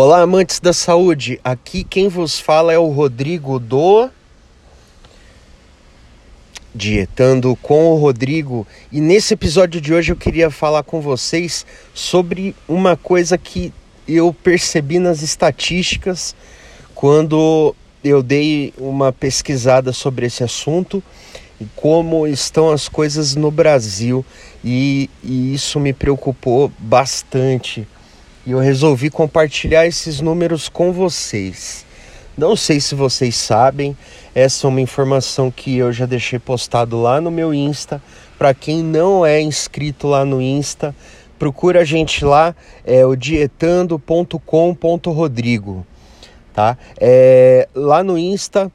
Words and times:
Olá, 0.00 0.20
amantes 0.20 0.60
da 0.60 0.72
saúde. 0.72 1.40
Aqui 1.42 1.82
quem 1.82 2.06
vos 2.06 2.38
fala 2.38 2.72
é 2.72 2.78
o 2.78 2.86
Rodrigo 2.86 3.58
do 3.58 4.08
Dietando 6.72 7.58
com 7.60 7.86
o 7.86 7.96
Rodrigo. 7.96 8.64
E 8.92 9.00
nesse 9.00 9.34
episódio 9.34 9.80
de 9.80 9.92
hoje 9.92 10.12
eu 10.12 10.16
queria 10.16 10.52
falar 10.52 10.84
com 10.84 11.00
vocês 11.00 11.66
sobre 11.92 12.54
uma 12.68 12.96
coisa 12.96 13.36
que 13.36 13.72
eu 14.06 14.32
percebi 14.32 15.00
nas 15.00 15.20
estatísticas 15.20 16.32
quando 16.94 17.74
eu 18.04 18.22
dei 18.22 18.72
uma 18.78 19.12
pesquisada 19.12 19.92
sobre 19.92 20.26
esse 20.26 20.44
assunto 20.44 21.02
e 21.60 21.66
como 21.74 22.24
estão 22.24 22.70
as 22.70 22.88
coisas 22.88 23.34
no 23.34 23.50
Brasil. 23.50 24.24
E, 24.64 25.10
e 25.24 25.52
isso 25.52 25.80
me 25.80 25.92
preocupou 25.92 26.70
bastante 26.78 27.84
e 28.48 28.52
eu 28.52 28.58
resolvi 28.58 29.10
compartilhar 29.10 29.86
esses 29.86 30.22
números 30.22 30.70
com 30.70 30.90
vocês. 30.90 31.84
Não 32.34 32.56
sei 32.56 32.80
se 32.80 32.94
vocês 32.94 33.36
sabem, 33.36 33.94
essa 34.34 34.66
é 34.66 34.70
uma 34.70 34.80
informação 34.80 35.50
que 35.50 35.76
eu 35.76 35.92
já 35.92 36.06
deixei 36.06 36.38
postado 36.38 36.98
lá 36.98 37.20
no 37.20 37.30
meu 37.30 37.52
Insta. 37.52 38.02
Para 38.38 38.54
quem 38.54 38.82
não 38.82 39.26
é 39.26 39.38
inscrito 39.38 40.06
lá 40.06 40.24
no 40.24 40.40
Insta, 40.40 40.96
procura 41.38 41.80
a 41.80 41.84
gente 41.84 42.24
lá, 42.24 42.56
é 42.86 43.04
o 43.04 43.14
dietando.com.rodrigo, 43.14 45.86
tá? 46.54 46.78
É, 46.98 47.68
lá 47.74 48.02
no 48.02 48.16
Insta 48.16 48.72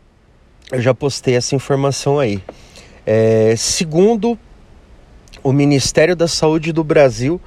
eu 0.72 0.82
já 0.82 0.94
postei 0.94 1.36
essa 1.36 1.56
informação 1.56 2.20
aí. 2.20 2.44
É, 3.08 3.56
segundo 3.58 4.38
o 5.42 5.52
Ministério 5.52 6.16
da 6.16 6.28
Saúde 6.28 6.72
do 6.72 6.84
Brasil, 6.84 7.42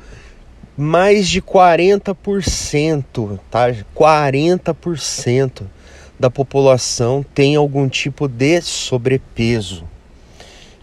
mais 0.77 1.29
de 1.29 1.41
40%, 1.41 3.39
tá? 3.51 3.69
40% 3.95 5.63
da 6.19 6.31
população 6.31 7.25
tem 7.35 7.57
algum 7.57 7.89
tipo 7.89 8.29
de 8.29 8.61
sobrepeso. 8.61 9.89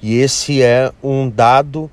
E 0.01 0.17
esse 0.17 0.61
é 0.61 0.91
um 1.01 1.29
dado 1.29 1.89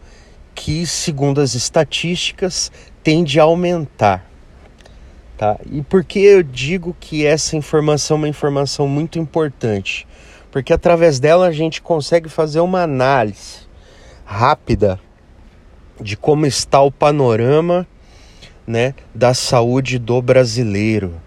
que, 0.54 0.86
segundo 0.86 1.40
as 1.40 1.54
estatísticas, 1.54 2.72
tende 3.02 3.38
a 3.38 3.44
aumentar. 3.44 4.26
Tá? 5.36 5.58
E 5.70 5.80
por 5.80 6.04
que 6.04 6.18
eu 6.18 6.42
digo 6.42 6.94
que 7.00 7.24
essa 7.24 7.56
informação 7.56 8.16
é 8.16 8.18
uma 8.18 8.28
informação 8.28 8.86
muito 8.86 9.18
importante? 9.18 10.06
Porque 10.50 10.72
através 10.72 11.18
dela 11.18 11.46
a 11.46 11.52
gente 11.52 11.80
consegue 11.80 12.28
fazer 12.28 12.60
uma 12.60 12.82
análise 12.82 13.60
rápida 14.24 15.00
de 16.00 16.16
como 16.16 16.46
está 16.46 16.80
o 16.82 16.90
panorama 16.90 17.86
né, 18.70 18.94
da 19.12 19.34
saúde 19.34 19.98
do 19.98 20.22
brasileiro. 20.22 21.20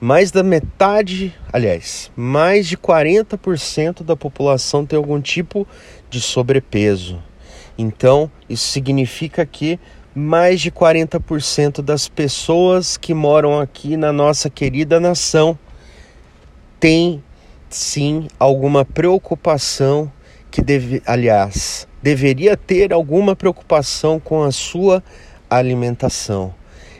Mais 0.00 0.30
da 0.30 0.42
metade, 0.42 1.34
aliás, 1.50 2.12
mais 2.14 2.66
de 2.68 2.76
40% 2.76 4.02
da 4.02 4.14
população 4.14 4.84
tem 4.84 4.96
algum 4.96 5.20
tipo 5.20 5.66
de 6.10 6.20
sobrepeso. 6.20 7.22
Então, 7.78 8.30
isso 8.48 8.68
significa 8.68 9.46
que 9.46 9.80
mais 10.14 10.60
de 10.60 10.70
40% 10.70 11.80
das 11.80 12.06
pessoas 12.06 12.96
que 12.96 13.14
moram 13.14 13.58
aqui 13.58 13.96
na 13.96 14.12
nossa 14.12 14.50
querida 14.50 15.00
nação 15.00 15.58
tem 16.78 17.24
sim 17.70 18.28
alguma 18.38 18.84
preocupação 18.84 20.12
que 20.50 20.60
deve, 20.62 21.02
aliás, 21.06 21.88
deveria 22.02 22.56
ter 22.56 22.92
alguma 22.92 23.34
preocupação 23.34 24.20
com 24.20 24.42
a 24.42 24.52
sua 24.52 25.02
alimentação. 25.48 26.54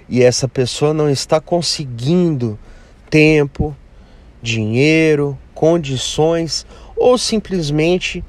E 0.08 0.22
essa 0.22 0.46
pessoa 0.46 0.92
não 0.92 1.08
está 1.08 1.40
conseguindo 1.40 2.58
tempo, 3.08 3.74
dinheiro, 4.42 5.38
condições 5.54 6.66
ou 6.96 7.16
simplesmente 7.16 8.22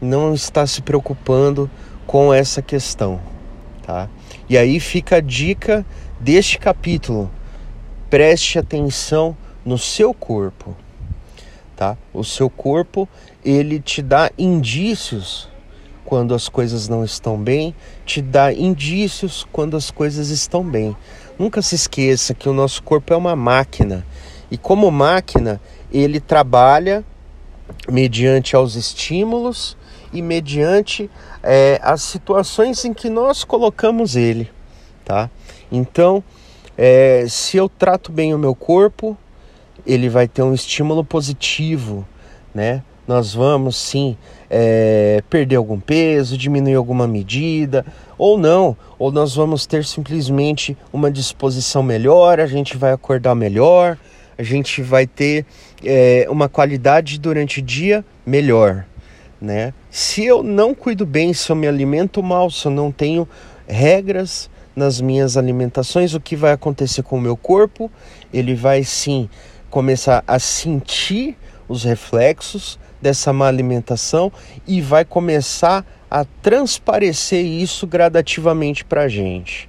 não 0.00 0.34
está 0.34 0.66
se 0.66 0.82
preocupando 0.82 1.70
com 2.06 2.32
essa 2.32 2.60
questão, 2.60 3.20
tá? 3.86 4.08
E 4.48 4.58
aí 4.58 4.78
fica 4.78 5.16
a 5.16 5.20
dica 5.20 5.84
deste 6.20 6.58
capítulo. 6.58 7.30
Preste 8.10 8.58
atenção 8.58 9.36
no 9.64 9.78
seu 9.78 10.12
corpo, 10.12 10.76
tá? 11.74 11.96
O 12.12 12.22
seu 12.22 12.50
corpo, 12.50 13.08
ele 13.42 13.80
te 13.80 14.02
dá 14.02 14.30
indícios 14.36 15.48
quando 16.04 16.34
as 16.34 16.48
coisas 16.48 16.88
não 16.88 17.04
estão 17.04 17.38
bem, 17.38 17.74
te 18.04 18.20
dá 18.20 18.52
indícios 18.52 19.46
quando 19.50 19.76
as 19.76 19.90
coisas 19.90 20.28
estão 20.28 20.62
bem. 20.62 20.96
Nunca 21.38 21.62
se 21.62 21.74
esqueça 21.74 22.34
que 22.34 22.48
o 22.48 22.52
nosso 22.52 22.82
corpo 22.82 23.12
é 23.12 23.16
uma 23.16 23.34
máquina 23.34 24.06
e, 24.50 24.58
como 24.58 24.90
máquina, 24.90 25.60
ele 25.92 26.20
trabalha 26.20 27.04
mediante 27.88 28.54
aos 28.54 28.76
estímulos 28.76 29.76
e 30.12 30.22
mediante 30.22 31.10
é, 31.42 31.80
as 31.82 32.02
situações 32.02 32.84
em 32.84 32.94
que 32.94 33.08
nós 33.08 33.42
colocamos 33.42 34.14
ele, 34.14 34.50
tá? 35.04 35.28
Então, 35.72 36.22
é, 36.76 37.26
se 37.28 37.56
eu 37.56 37.68
trato 37.68 38.12
bem 38.12 38.34
o 38.34 38.38
meu 38.38 38.54
corpo, 38.54 39.16
ele 39.86 40.08
vai 40.08 40.28
ter 40.28 40.42
um 40.42 40.54
estímulo 40.54 41.04
positivo, 41.04 42.06
né? 42.54 42.82
Nós 43.06 43.34
vamos 43.34 43.76
sim 43.76 44.16
é, 44.50 45.22
perder 45.28 45.56
algum 45.56 45.78
peso, 45.78 46.38
diminuir 46.38 46.74
alguma 46.74 47.06
medida, 47.06 47.84
ou 48.16 48.38
não, 48.38 48.76
ou 48.98 49.10
nós 49.12 49.34
vamos 49.34 49.66
ter 49.66 49.84
simplesmente 49.84 50.76
uma 50.92 51.10
disposição 51.10 51.82
melhor, 51.82 52.40
a 52.40 52.46
gente 52.46 52.76
vai 52.76 52.92
acordar 52.92 53.34
melhor, 53.34 53.98
a 54.38 54.42
gente 54.42 54.82
vai 54.82 55.06
ter 55.06 55.44
é, 55.84 56.26
uma 56.28 56.48
qualidade 56.48 57.18
durante 57.18 57.60
o 57.60 57.62
dia 57.62 58.04
melhor. 58.26 58.86
Né? 59.40 59.74
Se 59.90 60.24
eu 60.24 60.42
não 60.42 60.74
cuido 60.74 61.04
bem, 61.04 61.34
se 61.34 61.50
eu 61.50 61.56
me 61.56 61.68
alimento 61.68 62.22
mal, 62.22 62.50
se 62.50 62.66
eu 62.66 62.72
não 62.72 62.90
tenho 62.90 63.28
regras 63.66 64.48
nas 64.74 65.00
minhas 65.00 65.36
alimentações, 65.36 66.14
o 66.14 66.20
que 66.20 66.34
vai 66.34 66.52
acontecer 66.52 67.02
com 67.02 67.16
o 67.16 67.20
meu 67.20 67.36
corpo? 67.36 67.90
Ele 68.32 68.54
vai 68.54 68.82
sim 68.82 69.28
começar 69.70 70.24
a 70.26 70.38
sentir 70.38 71.36
os 71.68 71.84
reflexos 71.84 72.78
dessa 73.00 73.32
má 73.32 73.48
alimentação 73.48 74.32
e 74.66 74.80
vai 74.80 75.04
começar 75.04 75.84
a 76.10 76.24
transparecer 76.24 77.44
isso 77.44 77.86
gradativamente 77.86 78.84
para 78.84 79.02
a 79.02 79.08
gente, 79.08 79.68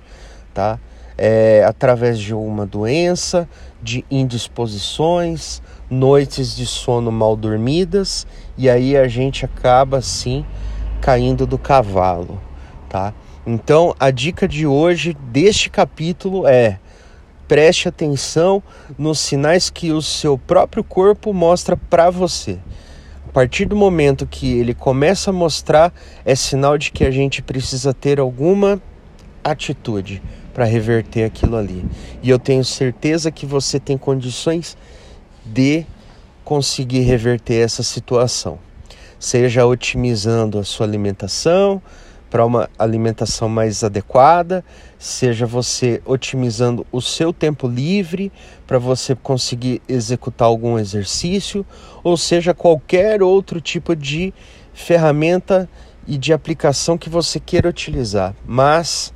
tá? 0.54 0.80
É, 1.18 1.64
através 1.66 2.20
de 2.20 2.34
uma 2.34 2.66
doença, 2.66 3.48
de 3.82 4.06
indisposições, 4.12 5.62
noites 5.90 6.56
de 6.56 6.66
sono 6.66 7.12
mal 7.12 7.36
dormidas 7.36 8.28
e 8.58 8.70
aí 8.70 8.98
a 8.98 9.08
gente 9.08 9.46
acaba 9.46 9.98
assim 9.98 10.46
caindo 11.02 11.46
do 11.46 11.58
cavalo, 11.58 12.42
tá? 12.90 13.14
Então 13.46 13.96
a 14.00 14.12
dica 14.12 14.48
de 14.48 14.66
hoje 14.66 15.14
deste 15.14 15.70
capítulo 15.70 16.48
é 16.48 16.80
preste 17.48 17.88
atenção 17.88 18.62
nos 18.98 19.20
sinais 19.20 19.70
que 19.70 19.92
o 19.92 20.02
seu 20.02 20.38
próprio 20.38 20.84
corpo 20.84 21.34
mostra 21.34 21.78
para 21.78 22.10
você. 22.10 22.58
A 23.28 23.32
partir 23.32 23.66
do 23.66 23.76
momento 23.76 24.26
que 24.26 24.58
ele 24.58 24.74
começa 24.74 25.30
a 25.30 25.34
mostrar, 25.34 25.94
é 26.24 26.36
sinal 26.36 26.78
de 26.78 26.92
que 26.92 27.04
a 27.04 27.12
gente 27.12 27.42
precisa 27.42 27.94
ter 27.94 28.20
alguma 28.20 28.82
atitude 29.44 30.22
para 30.54 30.64
reverter 30.64 31.26
aquilo 31.26 31.58
ali. 31.58 31.86
E 32.24 32.30
eu 32.30 32.40
tenho 32.40 32.64
certeza 32.64 33.30
que 33.30 33.46
você 33.46 33.80
tem 33.80 33.98
condições 33.98 34.78
de 35.46 35.86
conseguir 36.46 37.02
reverter 37.02 37.56
essa 37.56 37.84
situação. 37.84 38.58
Seja 39.20 39.66
otimizando 39.66 40.58
a 40.58 40.64
sua 40.64 40.86
alimentação, 40.86 41.82
para 42.36 42.46
uma 42.46 42.70
alimentação 42.78 43.48
mais 43.48 43.82
adequada, 43.82 44.62
seja 45.00 45.46
você 45.46 46.02
otimizando 46.06 46.86
o 46.92 47.02
seu 47.02 47.32
tempo 47.32 47.66
livre 47.66 48.30
para 48.68 48.78
você 48.78 49.16
conseguir 49.16 49.82
executar 49.88 50.46
algum 50.46 50.78
exercício, 50.78 51.66
ou 52.04 52.18
seja 52.18 52.54
qualquer 52.54 53.24
outro 53.24 53.62
tipo 53.62 53.96
de 53.96 54.34
ferramenta 54.74 55.70
e 56.06 56.18
de 56.18 56.34
aplicação 56.34 56.98
que 56.98 57.10
você 57.10 57.40
queira 57.40 57.70
utilizar. 57.70 58.36
Mas 58.46 59.14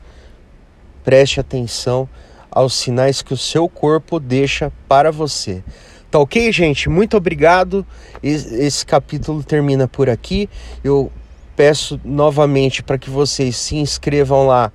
preste 1.03 1.41
atenção 1.41 2.07
aos 2.49 2.73
sinais 2.73 3.21
que 3.21 3.33
o 3.33 3.37
seu 3.37 3.67
corpo 3.67 4.17
deixa 4.17 4.71
para 4.87 5.11
você. 5.11 5.61
Tá 6.09 6.19
ok, 6.19 6.53
gente? 6.53 6.87
Muito 6.87 7.17
obrigado. 7.17 7.85
Esse 8.23 8.85
capítulo 8.85 9.43
termina 9.43 9.89
por 9.89 10.09
aqui. 10.09 10.49
Eu 10.81 11.11
peço 11.59 11.99
novamente 12.05 12.81
para 12.81 12.97
que 12.97 13.09
vocês 13.09 13.57
se 13.57 13.75
inscrevam 13.75 14.47
lá 14.47 14.71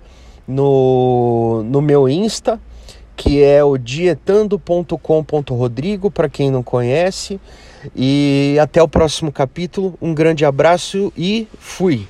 no, 0.47 1.63
no 1.65 1.81
meu 1.81 2.07
Insta, 2.07 2.61
que 3.17 3.43
é 3.43 3.65
o 3.65 3.79
dietando.com.rodrigo, 3.79 6.11
para 6.11 6.29
quem 6.29 6.51
não 6.51 6.63
conhece. 6.63 7.41
E 7.97 8.59
até 8.61 8.83
o 8.83 8.89
próximo 8.89 9.33
capítulo. 9.33 9.95
Um 9.99 10.13
grande 10.13 10.45
abraço 10.45 11.11
e 11.17 11.49
fui! 11.59 12.07